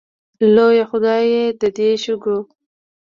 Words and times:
لویه 0.55 0.85
خدایه 0.91 1.43
د 1.61 1.63
دې 1.77 1.89
شګو 2.03 2.37